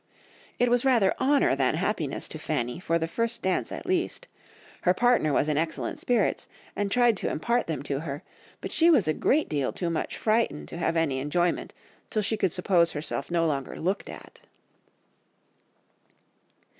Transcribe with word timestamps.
It 0.57 0.71
was 0.71 0.83
rather 0.83 1.13
honour 1.21 1.53
than 1.55 1.75
happiness 1.75 2.27
to 2.29 2.39
Fanny 2.39 2.79
for 2.79 2.97
the 2.97 3.07
first 3.07 3.43
dance 3.43 3.71
at 3.71 3.85
least; 3.85 4.25
her 4.81 4.95
partner 4.95 5.31
was 5.31 5.47
in 5.47 5.59
excellent 5.59 5.99
spirits, 5.99 6.47
and 6.75 6.89
tried 6.89 7.15
to 7.17 7.29
impart 7.29 7.67
them 7.67 7.83
to 7.83 7.99
her; 7.99 8.23
but 8.61 8.71
she 8.71 8.89
was 8.89 9.07
a 9.07 9.13
great 9.13 9.47
deal 9.47 9.71
too 9.71 9.91
much 9.91 10.17
frightened 10.17 10.67
to 10.69 10.79
have 10.79 10.97
any 10.97 11.19
enjoyment 11.19 11.71
till 12.09 12.23
she 12.23 12.35
could 12.35 12.51
suppose 12.51 12.93
herself 12.93 13.29
no 13.29 13.45
longer 13.45 13.79
looked 13.79 14.09
at." 14.09 14.39